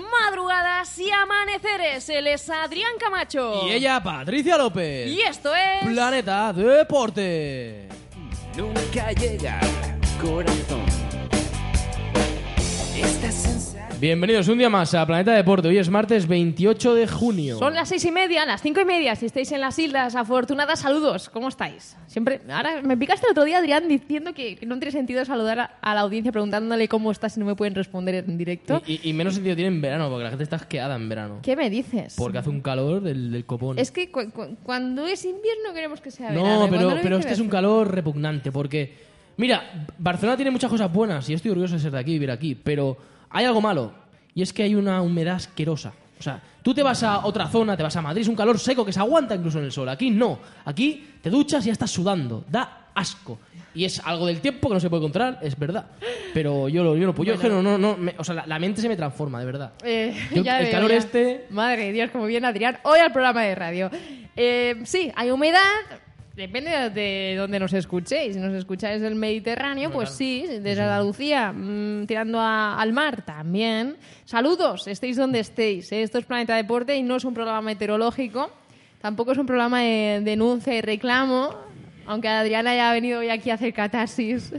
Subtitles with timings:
[0.00, 2.08] Madrugadas y amaneceres.
[2.08, 3.66] Él es Adrián Camacho.
[3.66, 5.08] Y ella, Patricia López.
[5.08, 5.86] Y esto es...
[5.86, 7.88] Planeta Deporte.
[8.56, 9.60] Nunca llega
[10.20, 10.84] corazón.
[14.00, 15.68] Bienvenidos un día más a Planeta Deporte.
[15.68, 17.58] Hoy es martes 28 de junio.
[17.58, 19.16] Son las seis y media, las cinco y media.
[19.16, 21.28] Si estáis en las islas afortunadas, saludos.
[21.28, 21.96] ¿Cómo estáis?
[22.06, 22.40] Siempre.
[22.48, 25.94] Ahora me picaste el otro día, Adrián, diciendo que no tiene sentido saludar a, a
[25.94, 28.80] la audiencia preguntándole cómo estás si no me pueden responder en directo.
[28.86, 31.38] Y, y- y menos sentido tiene en verano, porque la gente está asqueada en verano.
[31.42, 32.14] ¿Qué me dices?
[32.16, 33.78] Porque hace un calor del, del copón.
[33.80, 36.60] Es que cu- cu- cuando es invierno queremos que sea verano.
[36.60, 39.08] No, y pero, pero este es un calor repugnante, porque...
[39.38, 42.56] Mira, Barcelona tiene muchas cosas buenas y estoy orgulloso de ser de aquí, vivir aquí,
[42.56, 42.96] pero
[43.30, 43.92] hay algo malo,
[44.34, 45.92] y es que hay una humedad asquerosa.
[46.18, 48.58] O sea, tú te vas a otra zona, te vas a Madrid, es un calor
[48.58, 49.88] seco que se aguanta incluso en el sol.
[49.88, 50.38] Aquí no.
[50.64, 52.44] Aquí te duchas y ya estás sudando.
[52.48, 53.38] Da asco.
[53.74, 55.86] Y es algo del tiempo que no se puede controlar, es verdad.
[56.34, 58.46] Pero yo lo, yo lo yo es que no, no, no, me- o sea, la,
[58.46, 59.72] la mente se me transforma, de verdad.
[59.84, 60.96] Eh, Yo- ya el veo, calor ya.
[60.96, 63.90] este- Madre de Dios, como viene Adrián, hoy al programa de radio.
[64.34, 65.60] Eh, sí, hay humedad.
[66.38, 68.34] Depende de- de dónde nos escuchéis.
[68.34, 70.44] Si nos escucháis del Mediterráneo, pues sí.
[70.48, 73.96] Desde Andalucía, mm, tirando a- al mar, también.
[74.24, 75.90] Saludos, estéis donde estéis.
[75.90, 76.02] ¿eh?
[76.02, 78.52] Esto es Planeta Deporte y no es un programa meteorológico.
[79.00, 81.56] Tampoco es un programa de denuncia y reclamo.
[82.08, 84.50] Aunque Adriana haya venido hoy aquí a hacer catarsis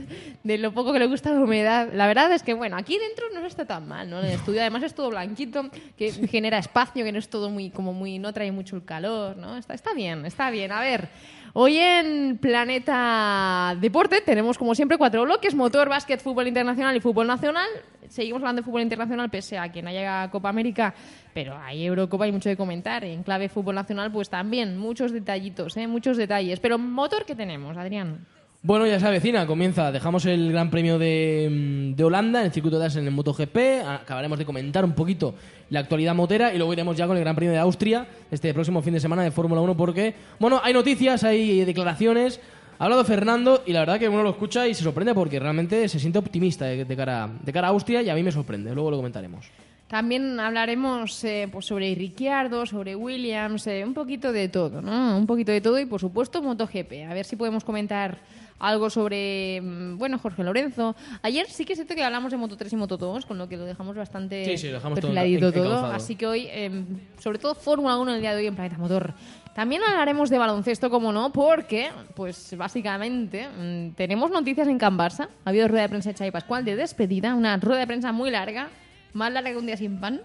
[0.44, 1.88] de lo poco que le gusta la humedad.
[1.92, 4.20] La verdad es que, bueno, aquí dentro no está tan mal, ¿no?
[4.20, 7.70] En el estudio además es todo blanquito, que genera espacio, que no es todo muy,
[7.70, 9.56] como muy, no trae mucho el calor, ¿no?
[9.56, 10.70] Está, está bien, está bien.
[10.70, 11.08] A ver,
[11.52, 17.26] hoy en Planeta Deporte tenemos, como siempre, cuatro bloques, motor, básquet, fútbol internacional y fútbol
[17.26, 17.68] nacional.
[18.10, 20.92] Seguimos hablando de fútbol internacional, pese a que no llega a Copa América,
[21.32, 23.04] pero hay Eurocopa y mucho de comentar.
[23.04, 25.86] En clave fútbol nacional, pues también, muchos detallitos, ¿eh?
[25.86, 26.58] Muchos detalles.
[26.58, 28.26] Pero motor, ¿qué tenemos, Adrián?
[28.62, 29.92] Bueno, ya se avecina, comienza.
[29.92, 33.14] Dejamos el Gran Premio de, mm, de Holanda en el circuito de Assen en el
[33.14, 33.56] MotoGP.
[33.86, 35.34] Acabaremos de comentar un poquito
[35.70, 38.82] la actualidad motera y luego iremos ya con el Gran Premio de Austria este próximo
[38.82, 42.40] fin de semana de Fórmula 1 porque, bueno, hay noticias, hay declaraciones.
[42.80, 45.86] Ha hablado Fernando y la verdad que uno lo escucha y se sorprende porque realmente
[45.86, 48.72] se siente optimista de, de cara, de cara a Austria y a mí me sorprende.
[48.74, 49.44] Luego lo comentaremos.
[49.86, 55.18] También hablaremos eh, pues sobre Ricciardo, sobre Williams, eh, un poquito de todo, ¿no?
[55.18, 57.06] Un poquito de todo y, por supuesto, MotoGP.
[57.10, 58.16] A ver si podemos comentar
[58.60, 60.94] algo sobre, mm, bueno, Jorge Lorenzo.
[61.22, 63.48] Ayer sí que es cierto que hablamos de Moto 3 y Moto 2, con lo
[63.48, 65.64] que lo dejamos bastante Sí, sí, lo dejamos todo perfiladito todo.
[65.64, 65.92] encauzado.
[65.92, 66.70] Así que hoy, eh,
[67.18, 69.12] sobre todo Fórmula 1 el día de hoy en Planeta Motor.
[69.54, 75.28] También hablaremos de baloncesto, como no, porque, pues básicamente, mm, tenemos noticias en Can Barça.
[75.44, 78.30] Ha habido rueda de prensa de Xavi Pascual de despedida, una rueda de prensa muy
[78.30, 78.68] larga,
[79.12, 80.20] más larga que un día sin pan.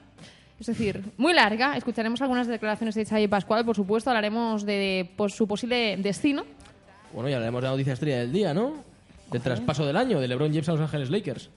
[0.59, 1.75] Es decir, muy larga.
[1.75, 4.09] Escucharemos algunas declaraciones de Xavi Pascual, por supuesto.
[4.09, 6.45] Hablaremos de su posible destino.
[7.11, 8.73] Bueno, ya hablaremos de la noticia estrella del día, ¿no?
[9.31, 11.49] Del traspaso del año, de LeBron James a Los Ángeles Lakers.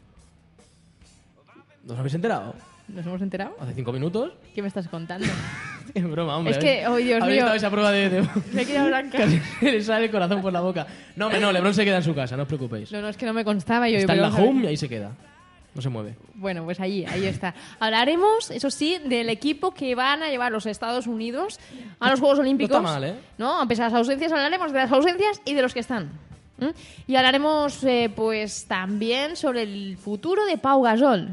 [1.85, 2.55] ¿Nos habéis enterado?
[2.89, 3.55] ¿Nos hemos enterado?
[3.61, 4.33] Hace cinco minutos.
[4.55, 5.27] ¿Qué me estás contando?
[5.95, 6.53] Es broma, hombre.
[6.53, 7.45] Es que, oh, Dios ¿Habéis mío.
[7.47, 8.11] dado esa prueba de...
[8.11, 8.21] de...
[8.53, 9.17] Me he quedado blanca.
[9.19, 10.87] Casi le sale el corazón por la boca.
[11.17, 12.93] No, hombre, no, Lebron se queda en su casa, no os preocupéis.
[12.93, 13.89] No, no, es que no me constaba.
[13.89, 15.13] Yo Está en la home y ahí se queda.
[15.75, 16.17] No se mueve.
[16.35, 17.55] Bueno, pues ahí, ahí está.
[17.81, 21.59] Hablaremos, eso sí, del equipo que van a llevar los Estados Unidos
[22.01, 22.77] a los Juegos Olímpicos.
[22.77, 23.15] está mal, ¿eh?
[23.39, 23.59] ¿No?
[23.59, 26.11] A pesar de las ausencias, hablaremos de las ausencias y de los que están.
[26.59, 26.67] ¿Mm?
[27.07, 31.31] Y hablaremos, eh, pues, también sobre el futuro de Pau Gasol,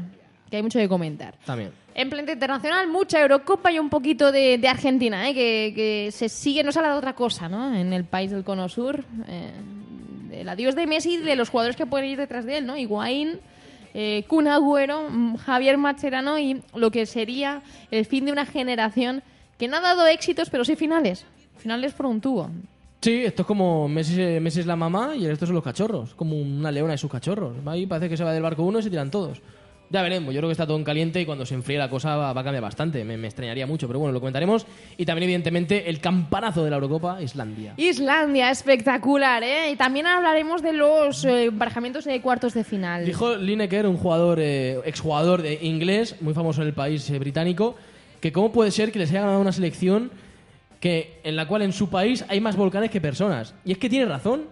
[0.50, 1.34] que hay mucho que comentar.
[1.44, 1.72] También.
[1.94, 5.34] En planta internacional, mucha Eurocopa y un poquito de, de Argentina, ¿eh?
[5.34, 7.74] que, que se sigue, no se habla de otra cosa, ¿no?
[7.74, 9.04] En el país del cono sur.
[9.28, 9.52] eh,
[10.30, 12.76] del adiós de Messi y de los jugadores que pueden ir detrás de él, ¿no?
[12.76, 13.38] Higuaín,
[13.94, 19.22] eh, Kun Agüero, mm, Javier Macherano y lo que sería el fin de una generación
[19.58, 21.24] que no ha dado éxitos, pero sí finales.
[21.56, 22.50] Finales por un tubo.
[23.00, 26.14] Sí, esto es como Messi, Messi es la mamá y el resto son los cachorros.
[26.14, 27.56] Como una leona y sus cachorros.
[27.64, 29.40] Ahí parece que se va del barco uno y se tiran todos.
[29.88, 32.16] Ya veremos, yo creo que está todo en caliente y cuando se enfríe la cosa
[32.16, 33.04] va, va a cambiar bastante.
[33.04, 34.66] Me, me extrañaría mucho, pero bueno, lo comentaremos.
[34.96, 37.74] Y también, evidentemente, el campanazo de la Eurocopa, Islandia.
[37.76, 39.70] Islandia, espectacular, ¿eh?
[39.70, 43.04] Y también hablaremos de los eh, emparejamientos de cuartos de final.
[43.04, 47.76] Dijo Lineker, un jugador, eh, exjugador de inglés, muy famoso en el país eh, británico,
[48.20, 50.10] que cómo puede ser que les haya ganado una selección
[50.80, 53.54] que, en la cual en su país hay más volcanes que personas.
[53.64, 54.44] Y es que tiene razón.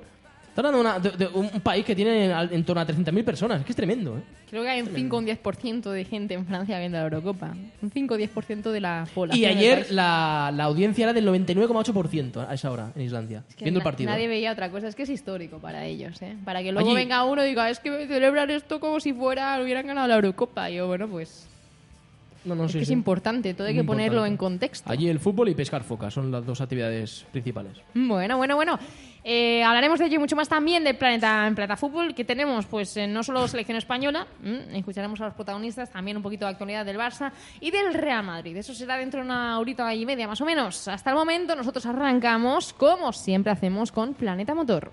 [0.56, 3.58] Está hablando de, de- un país que tiene en torno a 300.000 personas.
[3.58, 4.22] Es que es tremendo, ¿eh?
[4.48, 7.56] Creo que hay un 5 o un 10% de gente en Francia viendo la Eurocopa.
[7.82, 9.42] Un 5 o 10% de la población.
[9.42, 13.64] Y ayer la, la audiencia era del 99,8% a esa hora en Islandia, Es que
[13.64, 14.10] viendo el partido.
[14.10, 14.86] Nadie veía otra cosa.
[14.86, 16.36] Es que es histórico para ellos, ¿eh?
[16.44, 19.60] Para que luego Allí- venga uno y diga, es que celebran esto como si fuera,
[19.60, 20.70] hubieran ganado la Eurocopa.
[20.70, 21.48] Y yo, bueno, pues...
[22.44, 22.92] No, no, es sí, que sí.
[22.92, 24.90] es importante, todo hay que ponerlo en contexto.
[24.90, 27.72] Allí el fútbol y pescar foca son las dos actividades principales.
[27.94, 28.78] Bueno, bueno, bueno.
[29.26, 32.94] Eh, hablaremos de ello mucho más también del Planeta, en Planeta Fútbol, que tenemos pues
[32.98, 36.84] eh, no solo selección española, mm, escucharemos a los protagonistas, también un poquito de actualidad
[36.84, 38.54] del Barça y del Real Madrid.
[38.54, 40.88] Eso será dentro de una horita y media más o menos.
[40.88, 44.92] Hasta el momento nosotros arrancamos, como siempre hacemos, con Planeta Motor.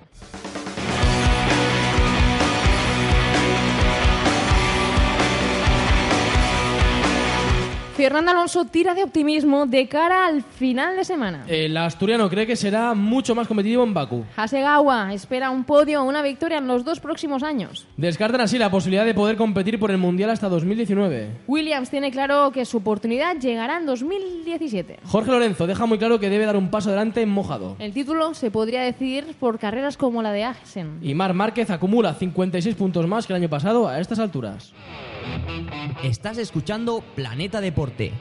[7.96, 11.44] Fernando Alonso tira de optimismo de cara al final de semana.
[11.48, 14.24] El asturiano cree que será mucho más competitivo en Bakú.
[14.36, 17.86] Hasegawa espera un podio o una victoria en los dos próximos años.
[17.98, 21.42] Descartan así la posibilidad de poder competir por el Mundial hasta 2019.
[21.48, 25.00] Williams tiene claro que su oportunidad llegará en 2017.
[25.06, 27.76] Jorge Lorenzo deja muy claro que debe dar un paso adelante en mojado.
[27.78, 30.98] El título se podría decidir por carreras como la de Axen.
[31.02, 34.74] Y Mar Márquez acumula 56 puntos más que el año pasado a estas alturas.
[36.04, 38.12] Estás escuchando Planeta Deporte.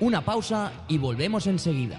[0.00, 1.98] Una pausa y volvemos enseguida.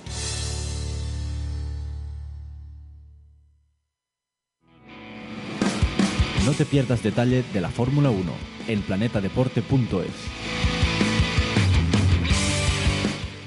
[6.45, 8.21] No te pierdas detalle de la Fórmula 1
[8.67, 9.61] en planetadeporte.es.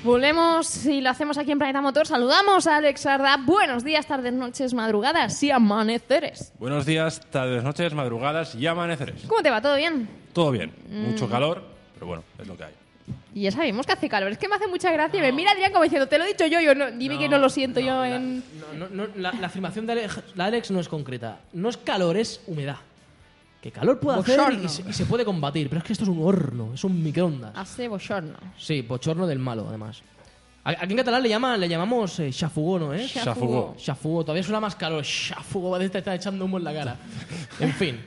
[0.05, 2.07] Volvemos y lo hacemos aquí en Planeta Motor.
[2.07, 3.39] Saludamos a Alex Arda.
[3.45, 6.53] Buenos días, tardes, noches, madrugadas y amaneceres.
[6.59, 9.23] Buenos días, tardes, noches, madrugadas y amaneceres.
[9.27, 9.63] ¿Cómo te va?
[9.63, 10.09] ¿Todo bien?
[10.35, 11.11] Todo bien, Mm.
[11.11, 11.63] mucho calor,
[11.95, 12.73] pero bueno, es lo que hay.
[13.35, 14.31] Y ya sabemos que hace calor.
[14.31, 15.21] Es que me hace mucha gracia.
[15.21, 17.39] Me mira Adrián como diciendo, te lo he dicho yo, yo no, dime que no
[17.39, 18.45] lo siento yo en...
[18.79, 21.41] No, no, no, la, la afirmación de Alex, la Alex no es concreta.
[21.53, 22.77] No es calor, es humedad.
[23.61, 26.11] Que calor puede hacer y se, y se puede combatir, pero es que esto es
[26.11, 27.53] un horno, es un microondas.
[27.57, 28.37] Hace bochorno.
[28.57, 30.03] Sí, bochorno del malo, además.
[30.65, 33.13] Aquí en catalán le, llama, le llamamos eh, chafugó, ¿no es?
[33.13, 33.75] Chafugó.
[33.79, 34.23] Chafugó.
[34.23, 35.03] Todavía suena más calor.
[35.05, 36.97] Chafugó, parece que te está echando humo en la cara.
[37.61, 38.01] En fin,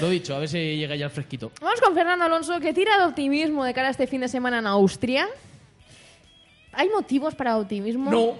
[0.00, 1.52] lo dicho, a ver si llega ya el fresquito.
[1.60, 4.58] Vamos con Fernando Alonso, que tira de optimismo de cara a este fin de semana
[4.58, 5.26] en Austria.
[6.72, 8.10] ¿Hay motivos para optimismo?
[8.10, 8.34] No.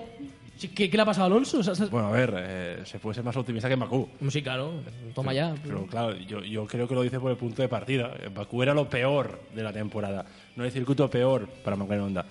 [0.58, 1.58] ¿Qué, qué le ha pasado a Alonso?
[1.58, 4.08] O sea, Bueno, a ver, eh, se puede ser más optimista que en Bakú.
[4.30, 4.72] Sí, claro.
[5.14, 5.54] Toma ya.
[5.62, 8.14] Pero claro, yo, yo creo que lo dice por el punto de partida.
[8.22, 10.24] En Bakú era lo peor de la temporada.
[10.54, 12.26] No hay circuito peor para McLaren Honda.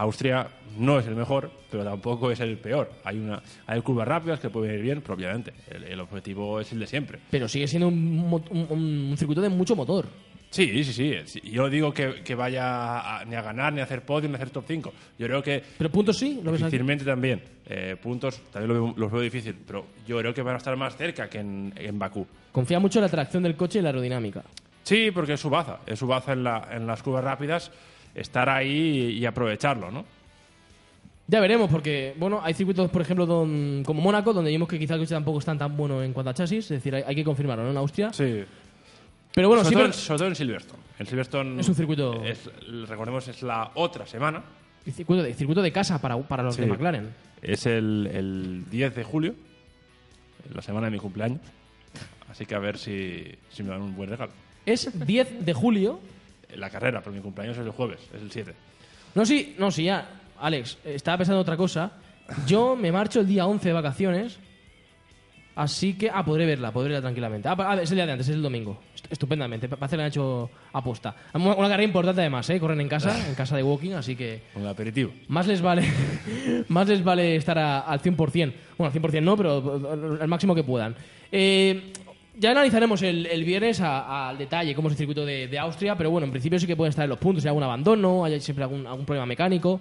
[0.00, 0.48] Austria
[0.78, 2.90] no es el mejor, pero tampoco es el peor.
[3.04, 6.72] Hay una hay curvas rápidas que pueden ir bien, pero obviamente el, el objetivo es
[6.72, 7.18] el de siempre.
[7.30, 8.66] Pero sigue siendo un, un-
[9.10, 10.06] un circuito de mucho motor.
[10.50, 10.92] Sí, sí,
[11.26, 11.40] sí.
[11.50, 14.36] Yo digo que, que vaya a- ni a ganar, ni a hacer podio, ni a
[14.36, 14.92] hacer top 5.
[15.18, 16.52] Yo creo que Pero puntos sí, lo.
[16.52, 17.42] Difícilmente también.
[17.66, 20.76] Eh, puntos también lo veo- los veo difícil, pero yo creo que van a estar
[20.76, 22.24] más cerca que en, en Bakú.
[22.52, 24.44] Confía mucho en la tracción del coche y la aerodinámica.
[24.84, 25.78] Sí, porque es su baza.
[25.86, 27.72] Es su baza en, la- en las curvas rápidas.
[28.14, 30.04] Estar ahí y, aprovecharlo, ¿no?
[31.26, 34.94] Ya veremos, porque bueno, hay circuitos, por ejemplo, don- como Mónaco, donde vimos que quizá
[34.94, 37.24] el coche tampoco está tan bueno en cuanto a chasis, es decir, hay, hay que
[37.24, 37.70] confirmarlo, ¿no?
[37.70, 38.12] En Austria.
[38.12, 38.44] Sí.
[39.34, 40.82] Pero bueno, sobre, todo, en- sobre todo en Silverstone.
[40.98, 42.48] El Silverstone Es un circuito- es-
[42.88, 44.42] recordemos, es la otra semana.
[44.86, 46.70] el circuito de, circuito de casa para, para los de Sí.
[46.70, 47.08] McLaren.
[47.42, 49.34] Es el, el 10 de julio,
[50.54, 51.40] la semana de mi cumpleaños.
[52.30, 54.32] Así que a ver si, si me dan un buen regalo.
[54.66, 56.00] Es 10 de julio.
[56.56, 58.54] La carrera, pero mi cumpleaños es el jueves, es el 7.
[59.14, 60.08] No, sí, no, sí, ya.
[60.40, 61.92] Alex, eh, estaba pensando en otra cosa.
[62.46, 64.38] Yo me marcho el día 11 de vacaciones.
[65.56, 66.10] Así que.
[66.12, 67.48] Ah, podré verla, podré verla tranquilamente.
[67.48, 68.80] Ah, ah, es el día de antes, es el domingo.
[69.08, 69.68] estupendamente.
[69.68, 71.14] Parece que le han hecho aposta.
[71.34, 72.58] Una una carrera importante además, ¿eh?
[72.58, 75.12] Corren en casa, en casa de Walking, así que Un aperitivo.
[75.28, 75.84] más les vale
[76.68, 78.52] más les vale estar a- al 100%.
[78.78, 80.96] Bueno, al 100% no, pero el máximo que puedan.
[81.30, 81.92] Eh,
[82.38, 86.10] ya analizaremos el, el viernes al detalle cómo es el circuito de, de Austria, pero
[86.10, 88.40] bueno, en principio sí que pueden estar en los puntos, si hay algún abandono, hay
[88.40, 89.80] siempre algún, algún problema mecánico.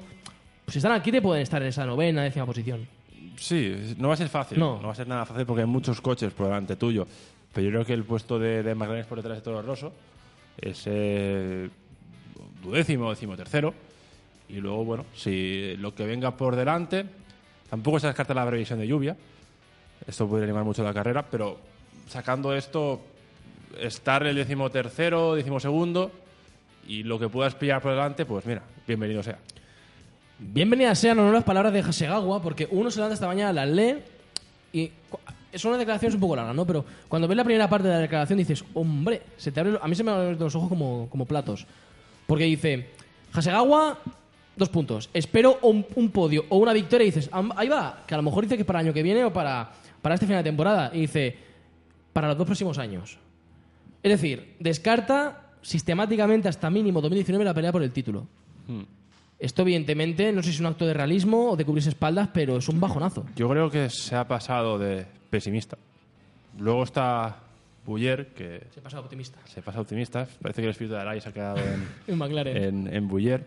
[0.65, 2.88] Pues si están aquí te pueden estar en esa novena, décima posición.
[3.36, 4.60] Sí, no va a ser fácil.
[4.60, 4.79] No.
[4.79, 7.07] No, va a ser nada fácil porque hay muchos coches por delante tuyo.
[7.53, 9.91] Pero yo creo que el puesto de, de McLaren es por detrás de Toro Rosso
[10.60, 11.69] es eh,
[12.63, 13.74] duodécimo, décimo tercero.
[14.50, 17.05] Y luego, bueno, si lo que venga por delante,
[17.69, 19.15] tampoco se descarta la previsión de lluvia.
[20.05, 21.60] Esto puede animar mucho la carrera, pero
[22.07, 23.01] sacando esto,
[23.79, 26.12] estar el décimo tercero, décimo segundo
[26.88, 29.38] y lo que puedas pillar por delante, pues mira, bienvenido sea.
[30.39, 33.69] Bienvenidas sean o no las palabras de Hasegawa, porque uno se levanta esta mañana, las
[33.69, 33.95] lee
[34.74, 34.91] y
[35.55, 36.65] son unas declaraciones un poco largas, ¿no?
[36.65, 39.88] Pero cuando ves la primera parte de la declaración dices, hombre, se te abre, a
[39.88, 41.65] mí se me abren los ojos como, como platos.
[42.27, 42.89] Porque dice,
[43.31, 44.00] Hasegawa,
[44.55, 48.13] dos puntos, espero un, un podio o una victoria y dices, "Am- ahí va, que
[48.13, 50.43] a lo mejor dice que para el año que viene o para, para este final
[50.43, 50.89] de temporada.
[50.93, 51.38] Y dice,
[52.13, 53.17] para los dos próximos años.
[54.01, 58.27] Es decir, descarta sistemáticamente hasta mínimo 2019 la pelea por el título.
[59.39, 62.58] Esto, evidentemente, no sé si es un acto de realismo o de cubrirse espaldas, pero
[62.58, 63.25] es un bajonazo.
[63.36, 65.77] Yo creo que se ha pasado de pesimista.
[66.60, 67.39] Luego está
[67.86, 69.39] Buller, que Se pasa optimista.
[69.46, 70.27] se pasa optimista.
[70.41, 72.63] Parece que el espíritu de Aray se ha quedado en, En McLaren.
[72.63, 73.43] en, en Buller.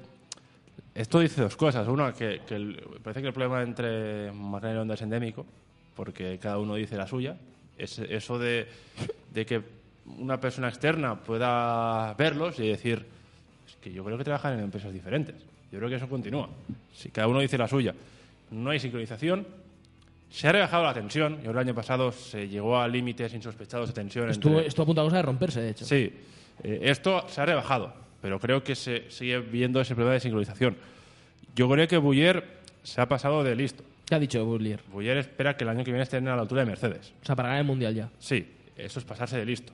[0.95, 1.87] Esto dice dos cosas.
[1.89, 5.47] Una, que, que el- parece que el problema entre McLaren y Honda es endémico,
[5.95, 7.37] porque cada uno dice la suya.
[7.79, 8.67] Es, eso de,
[9.33, 9.61] de que
[10.19, 13.05] una persona externa pueda verlos y decir,
[13.69, 15.35] es que yo creo que trabajan en empresas diferentes.
[15.73, 16.49] Yo creo que eso continúa.
[16.95, 17.95] Si cada uno dice la suya,
[18.53, 19.47] no hay sincronización.
[20.31, 21.43] Se ha rebajado la tensión.
[21.43, 24.31] Yo el año pasado se llegó a límites insospechados de tensión.
[24.31, 25.85] Estuvo, entre- estuvo a punto de cosa de romperse, de hecho.
[25.85, 26.13] Sí,
[26.63, 27.93] eh, esto se ha rebajado,
[28.23, 30.77] pero creo que se sigue viendo ese problema de sincronización.
[31.55, 32.45] Yo creo que Buller
[32.83, 33.83] se ha pasado de listo.
[34.07, 34.81] ¿Qué ha dicho Bullier?
[34.93, 37.13] Buller espera que el año que viene estén a la altura de Mercedes.
[37.23, 38.09] O sea, para ganar el mundial ya.
[38.19, 38.47] Sí,
[38.77, 39.73] eso es pasarse de listo.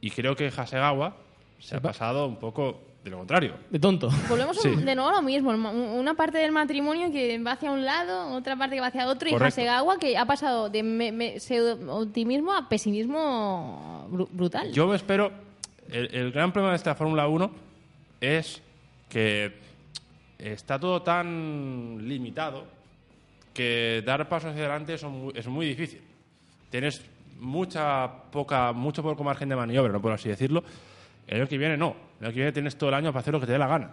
[0.00, 1.16] Y creo que Hasegawa
[1.58, 3.54] se ha pasado un poco de lo contrario.
[3.68, 4.08] De tonto.
[4.28, 4.68] Volvemos Sí.
[4.68, 5.50] un- de nuevo a lo mismo.
[5.50, 9.28] Una parte del matrimonio que va hacia un lado, otra parte que va hacia otro,
[9.30, 9.44] Correcto.
[9.60, 14.72] y Hasegawa que ha pasado de me- me- pseudo- optimismo a pesimismo bru- brutal.
[14.72, 15.30] Yo me espero.
[15.90, 17.50] El, el gran problema de esta Fórmula 1
[18.20, 18.62] es
[19.08, 19.52] que
[20.38, 22.64] está todo tan limitado
[23.58, 26.00] que dar pasos hacia adelante muy- es muy difícil.
[26.70, 27.02] Tienes
[27.40, 30.62] mucha poca, mucho poco margen de maniobra, no por así decirlo.
[31.26, 31.96] El año que viene no.
[32.20, 33.66] El año que viene tienes todo el año para hacer lo que te dé la
[33.66, 33.90] gana.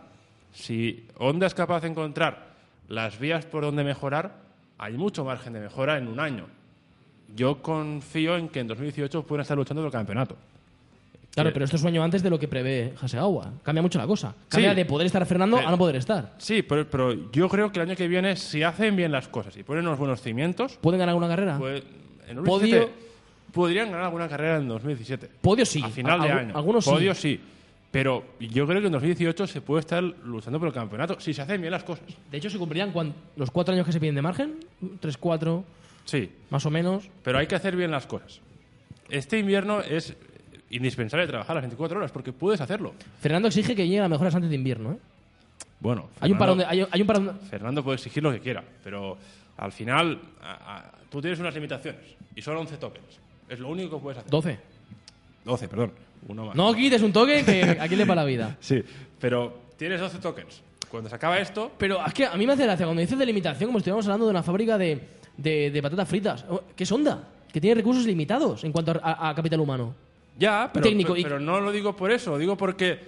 [0.54, 2.46] Si Honda es capaz de encontrar
[2.88, 4.36] las vías por donde mejorar,
[4.78, 6.46] hay mucho margen de mejora en un año.
[7.36, 10.38] Yo confío en que en 2018 pueden estar luchando por el campeonato.
[11.36, 13.52] Claro, pero esto es un año antes de lo que prevé Hasegawa.
[13.62, 14.34] Cambia mucho la cosa.
[14.50, 14.76] Cambia Sí.
[14.78, 16.34] de poder estar Fernando Pero- a no poder estar.
[16.38, 19.56] Sí, pero, pero yo creo que el año que viene, si hacen bien las cosas
[19.58, 21.58] y ponen unos buenos cimientos, ¿Pueden ganar alguna carrera?
[21.60, 21.84] pues,
[22.28, 22.92] en Podio- 2017
[23.52, 25.30] podrían ganar alguna carrera en 2017.
[25.42, 25.82] Podio sí.
[25.84, 26.56] A final de año.
[26.58, 26.90] Algunos sí.
[26.92, 27.40] Podio sí.
[27.92, 31.42] Pero yo creo que en 2018 se puede estar luchando por el campeonato si se
[31.42, 32.04] hacen bien las cosas.
[32.30, 32.92] De hecho, se cumplirían
[33.38, 34.56] los cuatro años que se piden de margen.
[35.00, 35.64] Tres, cuatro,
[36.04, 37.10] Sí, más o menos.
[37.24, 38.42] pero hay que hacer bien las cosas.
[39.10, 40.14] Este invierno es
[40.70, 42.94] indispensable trabajar las 24 horas porque puedes hacerlo.
[43.22, 44.94] Fernando exige que llegue a mejoras antes de invierno.
[44.94, 44.98] ¿eh?
[45.80, 48.40] Bueno, Hay un Fernando- parón de, hay, hay un parón Fernando puede exigir lo que
[48.40, 49.18] quiera, pero
[49.58, 52.02] al final a- a- tú tienes unas limitaciones
[52.36, 53.06] y son 11 tokens.
[53.48, 54.32] Es lo único que puedes hacer.
[54.32, 54.58] 12.
[55.44, 55.92] 12, perdón.
[56.28, 56.56] Uno más.
[56.56, 58.58] No quites un toque que aquí le para la vida.
[58.62, 58.84] Sí,
[59.20, 60.62] pero tienes 12 tokens.
[60.90, 63.26] Cuando se acaba esto, Pero es que a mí me hace gracia cuando dices de
[63.26, 65.00] limitación, como si estuviéramos hablando de una fábrica de,
[65.38, 66.46] de, de patatas fritas.
[66.50, 67.28] Oh, ¿Qué es Honda?
[67.52, 69.94] Que tiene recursos limitados en cuanto a, a- a capital humano.
[70.38, 73.00] Ya, pero, técnico, pero, pero no lo digo por eso, lo digo porque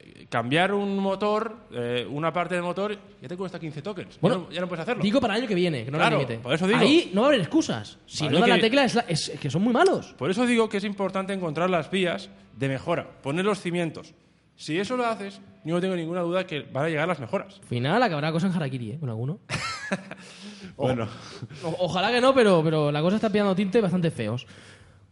[0.00, 4.18] eh, cambiar un motor, eh, una parte del motor, ya te cuesta 15 tokens.
[4.20, 5.02] Bueno, ya, no, ya no puedes hacerlo.
[5.02, 6.78] Digo para el año que viene, que no Claro, lo por eso digo.
[6.80, 7.98] Ahí no va a haber excusas.
[8.06, 10.14] Si no da la tecla, es, la- es que son muy malos.
[10.18, 14.14] Por eso digo que es importante encontrar las vías de mejora, poner los cimientos.
[14.56, 17.58] Si eso lo haces, yo no tengo ninguna duda que van a llegar las mejoras.
[17.60, 18.96] Al final acabará cosa en Harakiri, ¿eh?
[19.00, 19.40] Con alguno.
[20.76, 21.06] Bueno,
[21.62, 24.46] O- ojalá que no, pero, pero la cosa está pillando tinte bastante feos.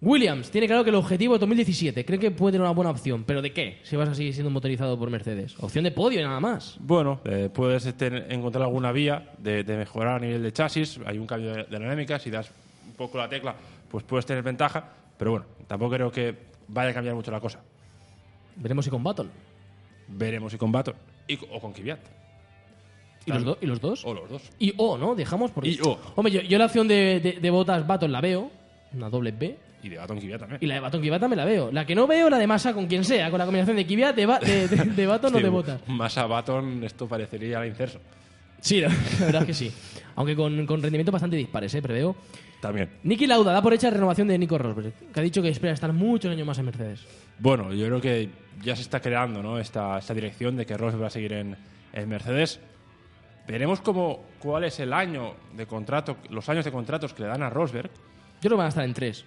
[0.03, 2.05] Williams tiene claro que el objetivo es 2017.
[2.05, 3.23] Cree que puede tener una buena opción.
[3.25, 3.79] ¿Pero de qué?
[3.85, 5.55] Si vas a seguir siendo motorizado por Mercedes.
[5.61, 6.77] Opción de podio y nada más.
[6.81, 10.99] Bueno, eh, puedes ten- encontrar alguna vía de, de mejorar a nivel de chasis.
[11.07, 12.19] Hay un cambio de, de dinámica.
[12.19, 12.51] Si das
[12.85, 13.55] un poco la tecla,
[13.89, 14.85] pues puedes tener ventaja.
[15.17, 16.35] Pero bueno, tampoco creo que
[16.67, 17.61] vaya a cambiar mucho la cosa.
[18.57, 19.31] Veremos si con Baton.
[20.09, 20.95] Veremos si con Baton
[21.29, 22.01] y, o con Kvyat.
[23.25, 24.05] ¿Y los, do- ¿Y los dos?
[24.05, 24.43] O los dos.
[24.59, 25.15] Y O, ¿no?
[25.15, 25.71] Dejamos porque...
[25.71, 25.97] Y O.
[26.17, 28.51] Hombre, yo, yo la opción de, de, de botas Baton la veo.
[28.95, 29.57] Una doble B.
[29.83, 30.59] Y de Baton Kvyat también.
[30.63, 31.71] Y la de Baton Kvyat también la veo.
[31.73, 34.15] La que no veo, la de Massa con quien sea, con la combinación de Kvyat,
[34.15, 35.81] de, ba- de, de, de Baton o Sí, de Bota.
[35.89, 37.99] Más a Baton, esto parecería la incerso.
[38.61, 39.73] Sí, la, la verdad es que sí.
[40.15, 41.83] Aunque con, con rendimientos bastante dispares, ¿eh?
[41.83, 42.15] Preveo.
[42.61, 42.91] También.
[43.03, 45.73] Nicky Lauda da por hecha la renovación de Nico Rosberg, que ha dicho que espera
[45.73, 47.01] estar muchos años más en Mercedes.
[47.41, 48.29] Bueno, yo creo que
[48.63, 49.59] ya se está creando ¿no?
[49.59, 51.57] esta, esta dirección de que Rosberg va a seguir en,
[51.93, 52.61] en Mercedes.
[53.49, 57.43] Veremos cómo, cuál es el año de contrato, los años de contratos que le dan
[57.43, 57.91] a Rosberg.
[57.91, 59.25] Yo creo que van a estar en tres.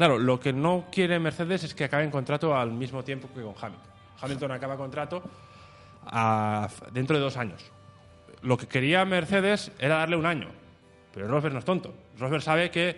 [0.00, 3.42] Claro, lo que no quiere Mercedes es que acabe en contrato al mismo tiempo que
[3.42, 3.90] con Hamilton.
[4.22, 5.22] Hamilton acaba contrato
[6.06, 7.62] a- dentro de dos años.
[8.40, 10.48] Lo que quería Mercedes era darle un año,
[11.12, 11.92] pero Rosberg no es tonto.
[12.18, 12.96] Rosberg sabe que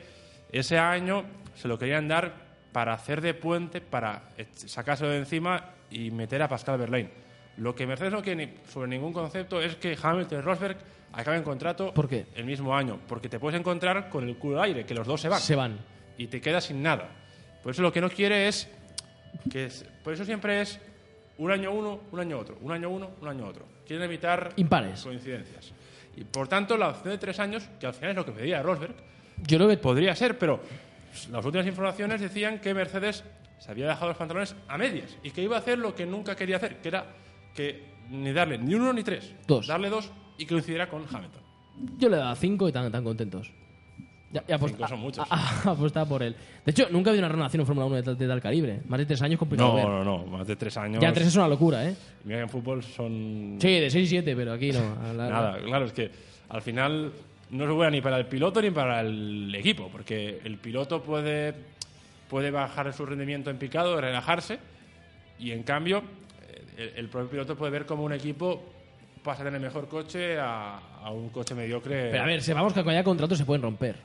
[0.53, 1.25] ese año
[1.57, 2.35] se lo querían dar
[2.71, 4.23] para hacer de puente, para
[4.55, 7.11] sacárselo de encima y meter a Pascal Verlaine.
[7.57, 10.77] Lo que Mercedes no quiere ni- sobre ningún concepto es que Hamilton y Rosberg
[11.15, 12.27] acaben contrato ¿Por qué?
[12.37, 15.21] el mismo año, porque te puedes encontrar con el culo al aire, que los dos
[15.21, 15.91] se van Se van.
[16.19, 17.09] Y te quedas sin nada.
[17.63, 18.69] Por eso lo que no quiere es
[19.51, 20.79] que es- por eso siempre es
[21.39, 23.65] un año uno, un año otro, un año uno, un año otro.
[23.87, 25.03] Quieren evitar Impares.
[25.03, 25.73] coincidencias.
[26.17, 28.63] Y por tanto la opción de tres años, que al final es lo que pedía
[28.63, 28.95] Rosberg,
[29.45, 30.61] Yo creo que podría ser, pero
[31.31, 33.25] las últimas informaciones decían que Mercedes
[33.59, 36.37] se había dejado los pantalones a medias y que iba a hacer lo que nunca
[36.37, 37.07] quería hacer, que era
[37.55, 39.67] que ni darle ni uno ni tres, Dos.
[39.67, 41.43] darle dos y que coincidiera con Hamilton.
[41.99, 43.51] yo le dado cinco y tan, tan contentos.
[44.33, 44.59] Ya, ya
[44.89, 45.27] son muchos.
[45.31, 46.35] apostaba por él.
[46.65, 48.81] De hecho, nunca ha habido una renovación en Fórmula 1 de tal, de tal calibre.
[48.89, 49.85] Más de tres años complicado No, ver.
[49.87, 51.03] no, no, más de tres años.
[51.03, 51.95] Ya tres es una locura, ¿eh?
[52.25, 54.81] Mira que en fútbol son Sí, de 6 y 7, pero aquí no.
[55.11, 56.11] A la- Nada, claro, es que
[56.49, 57.13] al final
[57.51, 61.53] no es buena ni para el piloto ni para el equipo, porque el piloto puede,
[62.31, 64.59] puede bajar su rendimiento en picado, relajarse,
[65.39, 66.03] y en cambio
[66.79, 68.63] el, el propio piloto puede ver como un equipo
[69.23, 72.09] pasa de tener mejor coche a, a un coche mediocre.
[72.11, 73.97] Pero a ver, sepamos que cuando haya contratos se pueden romper.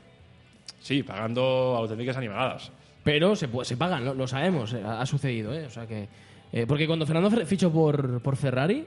[0.87, 1.41] Sí, pagando
[1.75, 2.71] auténticas animaladas.
[3.03, 5.65] Pero se, se pagan, lo, lo sabemos, eh, ha, sucedido, ¿eh?
[5.65, 6.07] O sea que.
[6.53, 8.85] eh, porque cuando Fernando Fer- fichó por, por Ferrari,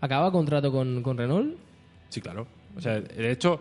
[0.00, 1.56] acababa contrato con, con Renault.
[2.08, 2.48] Sí, claro.
[2.76, 3.60] O sea, de hecho...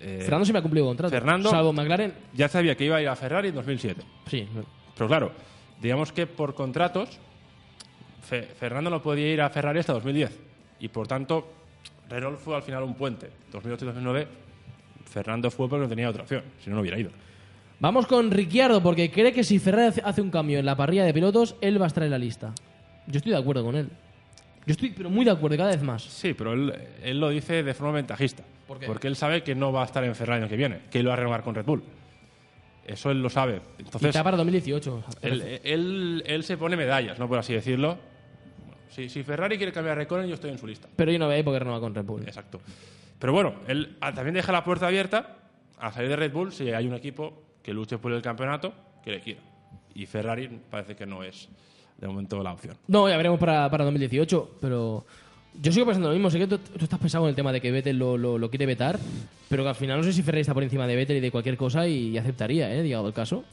[0.00, 1.10] eh, Fernando siempre ha cumplido contrato.
[1.14, 2.14] Fernando- Salvo McLaren.
[2.32, 4.00] ya sabía que iba a ir a Ferrari en 2007.
[4.26, 4.48] Sí.
[4.96, 5.32] Pero claro,
[5.82, 7.18] digamos que por contratos,
[8.22, 10.38] Fe- Fernando no podía ir a Ferrari hasta 2010.
[10.80, 11.52] Y por tanto,
[12.08, 13.30] Renault fue al final un puente.
[13.52, 14.26] 2008-2009,
[15.10, 17.10] Fernando fue porque no tenía otra opción, si no, no hubiera ido.
[17.80, 21.14] Vamos con Ricciardo, porque cree que si Ferrari hace- un cambio en la parrilla de
[21.14, 22.52] pilotos, él va a estar en la lista.
[23.06, 23.88] Yo estoy de acuerdo con él.
[24.66, 26.02] Yo estoy, pero muy de acuerdo, cada vez más.
[26.02, 28.42] Sí, pero él, él lo dice de forma ventajista.
[28.68, 28.86] ¿Por qué?
[28.86, 31.00] Porque él sabe que no va a estar en Ferrari el año que viene, que
[31.00, 31.82] él va a renovar con Red Bull.
[32.86, 33.60] Eso él lo sabe.
[33.78, 35.02] y Entonces, está para 2018.
[35.22, 37.28] él, él- él se pone medallas, ¿no?
[37.28, 37.96] Por así decirlo.
[38.90, 40.88] Si, si Ferrari quiere cambiar a Raikkonen, yo estoy en su lista.
[40.96, 42.22] Pero yo no veo por qué renova con Red Bull.
[42.26, 42.60] Exacto.
[43.20, 45.36] Pero bueno, él ah, también deja la puerta abierta
[45.78, 48.72] a salir de Red Bull si hay un equipo que luche por el campeonato
[49.04, 49.40] que le quiera.
[49.94, 51.48] Y Ferrari parece que no es
[51.98, 52.76] de momento la opción.
[52.88, 55.04] No, ya veremos para, para 2018, pero
[55.60, 56.30] yo sigo pensando lo mismo.
[56.30, 58.48] Sé que tú, tú estás pensando en el tema de que Vettel lo, lo, lo
[58.48, 58.98] quiere vetar,
[59.48, 61.30] pero que al final no sé si Ferrari está por encima de Vettel y de
[61.30, 62.82] cualquier cosa y, aceptaría, ¿eh?
[62.82, 63.44] Llegado el caso.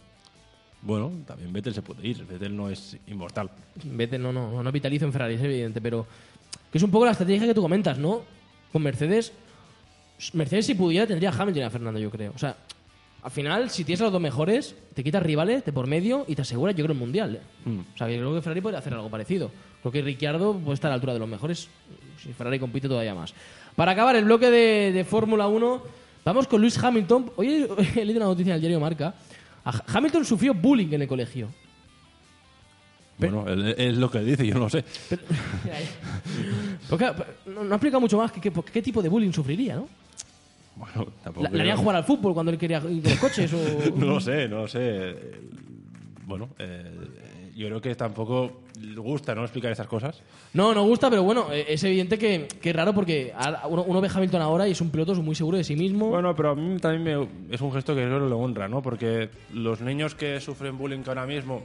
[0.82, 2.26] Bueno, también Vettel se puede ir.
[2.26, 3.50] Vettel no es inmortal.
[3.84, 6.06] Vettel no, no, no vitalizo en Ferrari, es evidente, pero
[6.72, 8.22] que es un poco la estrategia que tú comentas, ¿no?
[8.72, 9.34] Con Mercedes,
[10.34, 12.32] Mercedes si pudiera tendría a Hamilton y a Fernando, yo creo.
[12.36, 12.56] O sea,
[13.24, 16.36] al final, si tienes a los dos mejores, te quitas rivales de por medio y
[16.36, 17.36] te aseguras, yo creo, el mundial.
[17.36, 17.42] ¿eh?
[17.70, 17.80] Hmm.
[17.94, 19.52] O sea, yo creo que Ferrari puede hacer algo parecido.
[19.82, 21.68] Creo que Ricciardo puede estar a la altura de los mejores
[22.22, 23.34] si Ferrari compite todavía más.
[23.76, 25.84] Para acabar el bloque de, de Fórmula 1,
[26.26, 27.32] vamos con Luis Hamilton.
[27.36, 29.14] Hoy he leído una noticia en el diario Marca.
[29.66, 31.50] A- Hamilton sufrió bullying en el colegio.
[33.20, 34.84] Bueno, él- es lo que dice, yo no lo sé.
[35.10, 35.22] Pero
[37.48, 39.88] no, no explica mucho más que, que- qué tipo de bullying sufriría, ¿no?
[40.78, 41.44] Bueno, tampoco.
[41.44, 43.52] ¿La- ¿Le harían jugar al fútbol cuando él quería ir con los coches?
[43.54, 43.58] O...
[43.96, 45.16] no lo sé, no lo sé.
[46.26, 50.22] Bueno, eh, yo creo que tampoco le gusta no explicar estas cosas.
[50.54, 53.34] No, no gusta, pero bueno, eh, es evidente que, que es raro porque
[53.70, 56.10] uno, uno ve a Hamilton ahora y es un piloto muy seguro de sí mismo.
[56.10, 58.82] Bueno, pero a mí también me- es un gesto que creo que lo honra, ¿no?
[58.82, 61.64] Porque los niños que sufren bullying ahora mismo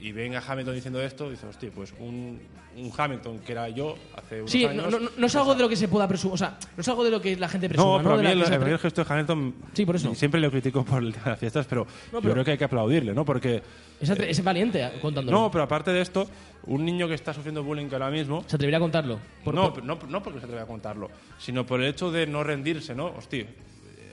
[0.00, 2.40] y ven a Hamilton diciendo esto, dicen, hostia, pues un,
[2.76, 4.84] un Hamilton que era yo hace unos sí, años...
[4.84, 6.34] no, no- no- no es algo de lo que se pueda presumir.
[6.34, 7.88] O sea, no es algo de lo que la gente presuma.
[7.90, 9.84] No, No, pero a mí el, se a mí pre- el gesto de Hamilton Sí,
[9.84, 10.14] por eso.
[10.14, 12.64] siempre lo critico por el las fiestas, pero, No, yo pero- creo que hay que
[12.64, 13.24] aplaudirle, ¿no?
[13.24, 13.60] Porque...
[14.00, 15.36] es, atre- es valiente eh, contándolo.
[15.36, 16.28] No, pero aparte de esto,
[16.66, 18.44] un niño que está sufriendo bullying ahora mismo...
[18.46, 19.18] Se atrevería a contarlo.
[19.44, 22.26] Por- no, por- no, no porque se atreve a contarlo, sino por el hecho de
[22.28, 23.06] no rendirse, ¿no?
[23.06, 23.46] Hostia,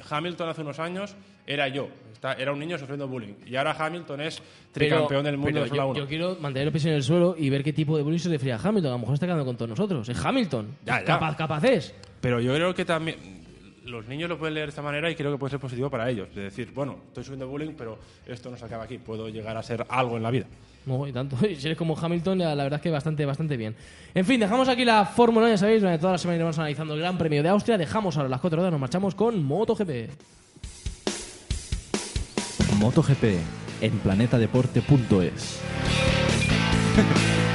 [0.09, 1.15] Hamilton hace unos años
[1.47, 3.33] era yo, está- era un niño sufriendo bullying.
[3.45, 4.41] Y ahora Hamilton es
[4.71, 5.99] tricampeón del mundo pero de Fórmula yo, 1.
[5.99, 8.29] yo quiero mantener los pies en el suelo y ver qué tipo de bullying se
[8.29, 8.89] refiere a Hamilton.
[8.91, 10.07] A lo mejor está quedando con todos nosotros.
[10.09, 10.77] Es Hamilton.
[10.85, 11.05] Ya, ya.
[11.05, 11.93] Capaz, capaz es.
[12.21, 13.15] Pero yo creo que también
[13.85, 16.09] los niños lo pueden leer de esta manera y creo que puede ser positivo para
[16.09, 16.33] ellos.
[16.33, 18.97] De decir, bueno, estoy subiendo bullying, pero esto no se acaba aquí.
[18.97, 20.47] Puedo llegar a ser algo en la vida.
[20.85, 21.35] No, y tanto.
[21.47, 23.75] Y si eres como Hamilton, la verdad es que bastante, bastante bien.
[24.13, 26.93] En fin, dejamos aquí la Fórmula 1, ya sabéis, durante toda la semana iremos analizando
[26.93, 27.77] el Gran Premio de Austria.
[27.77, 30.09] Dejamos ahora las cuatro horas, nos marchamos con MotoGP.
[32.79, 33.23] MotoGP
[33.81, 35.61] en planetadeporte.es.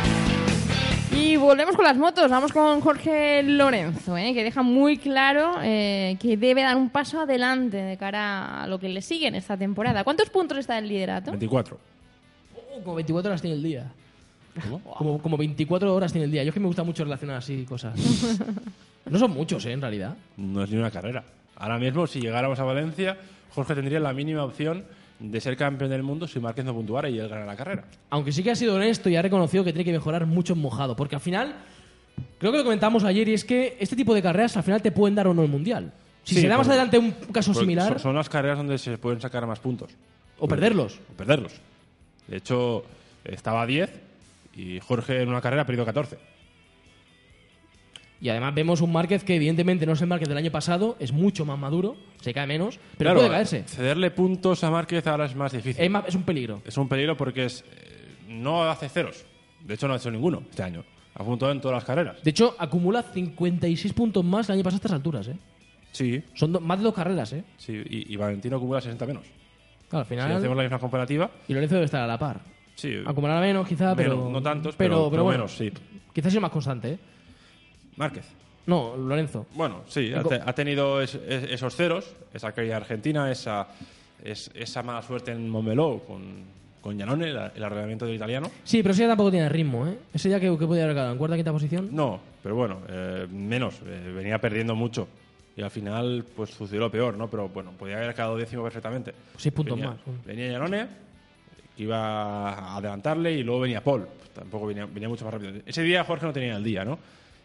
[1.13, 2.31] Y volvemos con las motos.
[2.31, 4.33] Vamos con Jorge Lorenzo, ¿eh?
[4.33, 8.79] que deja muy claro eh, que debe dar un paso adelante de cara a lo
[8.79, 10.05] que le sigue en esta temporada.
[10.05, 11.33] ¿Cuántos puntos está el liderato?
[11.33, 11.79] 24.
[12.73, 13.93] Oh, como 24 horas tiene el día.
[14.99, 16.43] Como, como 24 horas tiene el día.
[16.43, 17.95] Yo es que me gusta mucho relacionar así cosas.
[19.09, 19.73] no son muchos, ¿eh?
[19.73, 20.17] En realidad.
[20.37, 21.23] No es ni una carrera.
[21.57, 23.17] Ahora mismo, si llegáramos a Valencia,
[23.55, 24.85] Jorge tendría la mínima opción
[25.21, 27.85] de ser campeón del mundo si Márquez no puntuara y él gana la carrera.
[28.11, 30.59] Aunque sí que ha sido honesto y ha reconocido que tiene que mejorar mucho en
[30.61, 30.97] mojado.
[30.97, 31.55] Porque al final,
[32.39, 34.91] creo que lo comentamos ayer y es que este tipo de carreras al final te
[34.91, 35.93] pueden dar o no el mundial.
[36.25, 38.99] Si Sí, se da más adelante un caso similar, Son, son las carreras donde se
[38.99, 39.91] pueden sacar más puntos.
[40.41, 40.99] o perderlos.
[41.13, 41.53] O perderlos.
[42.29, 42.85] De hecho,
[43.25, 43.91] estaba a 10
[44.57, 46.19] y Jorge en una carrera ha perdido 14.
[48.23, 51.11] Y además vemos un Márquez que evidentemente no es el Márquez del año pasado, es
[51.11, 53.63] mucho más maduro, se cae menos, pero Claro, puede caerse.
[53.67, 55.83] Cederle puntos a Márquez ahora es más difícil.
[55.83, 56.61] Es, más- es un peligro.
[56.67, 59.25] Es un peligro porque es, eh, no hace ceros.
[59.65, 60.85] De hecho, no ha hecho ninguno este año.
[61.15, 62.23] Ha puntuado en todas las carreras.
[62.23, 65.37] De hecho, acumula 56 puntos más el año pasado a estas alturas, ¿eh?
[65.93, 67.43] Sí, Son más de dos carreras, ¿eh?
[67.57, 67.73] sí.
[67.89, 69.25] Y, y Valentino acumula 60 menos.
[69.91, 70.33] Claro, al Si final.
[70.33, 72.41] hacemos la misma comparativa, Y Lorenzo debe estar a la par.
[72.77, 72.97] sí.
[73.05, 74.17] Acumulará menos, quizá, pero.
[74.17, 75.71] menos, no tantos, pero, pero, bueno, menos, sí.
[76.15, 76.99] Quizás sea más constante, ¿eh?
[77.97, 78.25] Márquez.
[78.67, 79.47] No, Lorenzo.
[79.55, 83.67] Bueno, sí, ha, Co- te- ha tenido es- es- esos ceros, esa caída argentina, esa,
[84.23, 86.23] es- esa mala suerte en Montmeló con,
[86.81, 88.51] con Giannone, la- el arreglamiento del italiano.
[88.65, 89.99] Sí, pero ese ya tampoco tiene ritmo, ¿eh?
[90.15, 91.89] Ese ya que, que podía haber quedado en cuarta quinta posición.
[91.91, 95.09] No, pero bueno, eh, menos, eh, venía perdiendo mucho.
[95.61, 97.29] Y al final, pues sucedió lo peor, ¿no?
[97.29, 99.13] Pero bueno, podía haber quedado décimo perfectamente.
[99.37, 99.99] Seis puntos venía, más.
[100.25, 100.87] Venía Giannone,
[101.77, 104.09] que iba a adelantarle, y luego venía Paul.
[104.17, 105.53] Pues tampoco venía, venía mucho más rápido.
[105.67, 106.99] Ese día Jorge no tenía el día, ¿no?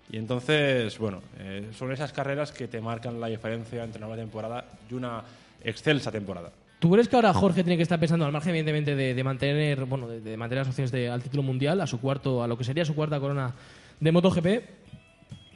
[0.09, 4.23] Y entonces, bueno, eh, son esas carreras que te marcan la diferencia entre una buena
[4.23, 5.21] temporada y una
[5.61, 6.53] excelsa temporada.
[6.79, 9.83] ¿Tú crees que ahora Jorge tiene que estar pensando, al margen, evidentemente, de, de mantener
[9.83, 12.57] bueno, de, de mantener las opciones de, al título mundial, a su cuarto, a lo
[12.57, 13.53] que sería su cuarta corona
[13.99, 14.45] de MotoGP?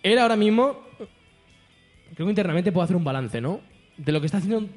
[0.03, 0.81] Él ahora mismo,
[2.13, 3.61] creo que internamente puede hacer un balance, ¿no?
[3.97, 4.67] De lo que está haciendo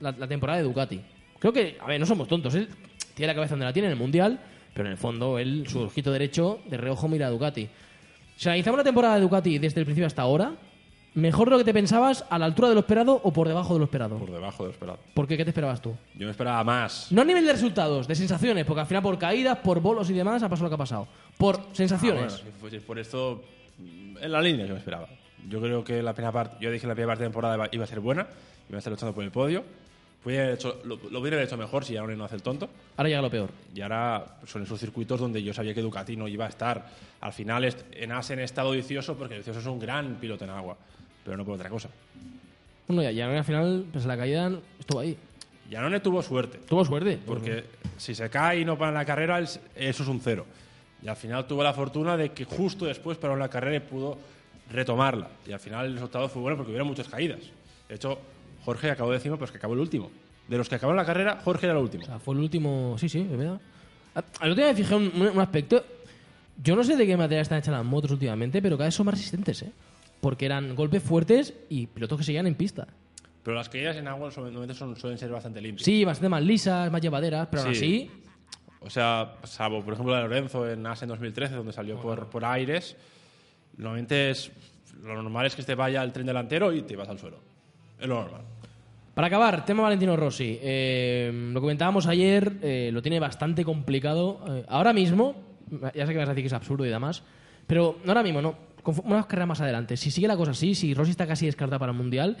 [0.00, 1.00] la, la temporada de Ducati.
[1.38, 2.54] Creo que, a ver, no somos tontos.
[2.54, 2.68] Él
[3.14, 4.40] tiene la cabeza donde la tiene en el mundial,
[4.74, 7.68] pero en el fondo, él, su ojito derecho, de reojo mira a Ducati.
[8.36, 10.54] Si analizamos la temporada de Ducati desde el principio hasta ahora,
[11.14, 13.74] ¿mejor de lo que te pensabas, a la altura de lo esperado o por debajo
[13.74, 14.18] de lo esperado?
[14.18, 14.98] Por debajo de lo esperado.
[15.14, 15.36] ¿Por qué?
[15.36, 15.94] ¿Qué te esperabas tú?
[16.14, 17.08] Yo me esperaba más.
[17.10, 20.14] No a nivel de resultados, de sensaciones, porque al final por caídas, por bolos y
[20.14, 21.08] demás ha pasado lo que ha pasado.
[21.36, 22.34] Por sensaciones.
[22.34, 23.44] Ah, bueno, si fuese por esto,
[23.78, 25.08] en la línea que me esperaba.
[25.48, 27.68] Yo creo que la primera parte, yo dije que la primera parte de temporada iba-
[27.72, 28.26] iba a ser buena,
[28.68, 29.64] iba a estar luchando por el podio.
[30.24, 32.68] Hecho- lo, lo hubiera hecho mejor si ahora no hace el tonto.
[32.96, 33.50] Ahora llega lo peor.
[33.74, 36.86] Y ahora son esos circuitos donde yo sabía que Ducati no iba a estar.
[37.20, 40.76] Al final, en Asen he estado vicioso porque vicioso es un gran piloto en agua,
[41.24, 41.88] pero no por otra cosa.
[42.86, 45.16] Bueno, ya, ya al final, pues la caída estuvo ahí.
[45.68, 46.58] Yanone tuvo suerte.
[46.68, 47.18] Tuvo suerte.
[47.26, 47.64] Porque
[47.96, 50.46] si se cae y no para la carrera, es- eso es un cero.
[51.02, 54.18] Y al final tuvo la fortuna de que justo después paró la carrera y pudo
[54.72, 55.28] retomarla.
[55.46, 57.40] Y al final el resultado fue bueno porque hubiera muchas caídas.
[57.88, 58.18] De hecho,
[58.64, 60.10] Jorge acabó décimo, pero es que acabó el último.
[60.48, 62.02] De los que acabaron la carrera, Jorge era el último.
[62.02, 62.96] O sea, fue el último.
[62.98, 63.60] Sí, sí, es verdad.
[64.14, 65.84] Ah, El otro día me fijé un, un- aspecto.
[66.62, 69.06] Yo no sé de qué material están hechas las motos últimamente, pero cada vez son
[69.06, 69.72] más resistentes, ¿eh?
[70.20, 72.86] Porque eran golpes fuertes y pilotos que seguían en pista.
[73.42, 75.84] Pero las caídas en agua normalmente son, suelen ser bastante limpias.
[75.84, 78.08] Sí, bastante más lisas, más llevaderas, pero aún Sí.
[78.10, 78.10] así.
[78.80, 82.44] O sea, salvo, por ejemplo, la de Lorenzo en Asen 2013, donde salió por, por
[82.44, 82.96] aires,
[83.76, 84.50] normalmente es,
[85.02, 87.38] lo normal es que te vaya al tren delantero y te vas al suelo.
[87.98, 88.42] Es lo normal.
[89.14, 90.58] Para acabar, tema Valentino Rossi.
[90.62, 94.40] Eh, lo comentábamos ayer, eh, lo tiene bastante complicado.
[94.48, 95.34] Eh, ahora mismo,
[95.94, 97.22] ya sé que vas a decir que es absurdo y demás,
[97.66, 98.72] pero ahora mismo no.
[98.82, 99.96] Con Unas carreras más adelante.
[99.96, 102.36] Si sigue la cosa así, si Rossi está casi descartada para el Mundial,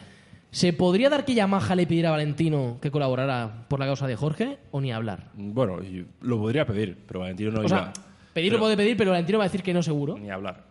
[0.50, 4.16] ¿se podría dar que Yamaha le pidiera a Valentino que colaborara por la causa de
[4.16, 5.28] Jorge o ni hablar?
[5.34, 5.78] Bueno,
[6.22, 7.92] lo podría pedir, pero Valentino no o iba sea,
[8.32, 10.18] pedirlo pero- puede pedir, pero Valentino va a decir que no seguro.
[10.18, 10.64] ni hablar.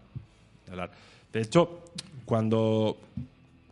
[1.34, 1.84] De hecho,
[2.26, 2.98] cuando,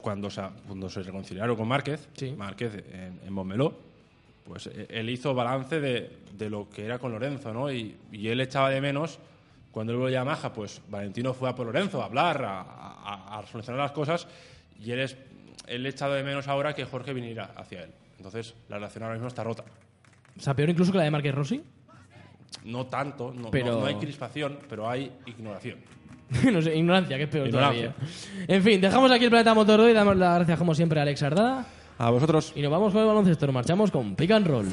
[0.02, 2.32] cuando, se, cuando se reconciliaron con Márquez, Sí.
[2.38, 3.74] Márquez en, en Montmeló,
[4.46, 7.72] pues eh, él hizo balance de, de lo que era con Lorenzo, ¿no?
[7.72, 9.20] Y, y él echaba de menos,
[9.72, 13.40] cuando él volvió a Yamaha, pues Valentino fue a por Lorenzo a hablar, a, a-
[13.40, 14.28] a solucionar las cosas,
[14.82, 15.18] y él, es,
[15.68, 17.92] él echaba de menos ahora que Jorge viniera hacia él.
[18.18, 19.64] Entonces, la relación ahora mismo está rota.
[20.38, 21.62] O sea, peor incluso que la de Márquez Rossi.
[22.66, 25.78] No tanto, no, Pero- no- no hay crispación, pero hay ignoración.
[26.52, 27.94] no sé, ignorancia, que es peor Ignorancia.
[27.94, 28.46] todavía.
[28.48, 31.24] En fin, dejamos aquí el planeta Motor y damos las gracias como siempre a Alex
[31.24, 31.66] Ardá.
[31.98, 32.54] A vosotros.
[32.56, 34.68] Y nos vamos con el baloncesto, nos marchamos con Pick and Roll.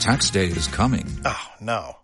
[0.00, 1.06] Tax day is coming.
[1.24, 2.03] Oh, no.